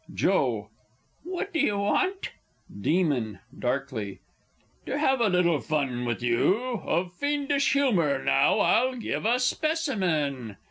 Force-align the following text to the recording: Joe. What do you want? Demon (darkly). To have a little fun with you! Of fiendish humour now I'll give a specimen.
Joe. 0.11 0.71
What 1.21 1.53
do 1.53 1.59
you 1.59 1.77
want? 1.77 2.31
Demon 2.75 3.37
(darkly). 3.59 4.19
To 4.87 4.97
have 4.97 5.21
a 5.21 5.29
little 5.29 5.59
fun 5.59 6.05
with 6.05 6.23
you! 6.23 6.81
Of 6.83 7.13
fiendish 7.13 7.73
humour 7.73 8.17
now 8.23 8.57
I'll 8.61 8.95
give 8.95 9.27
a 9.27 9.37
specimen. 9.39 10.57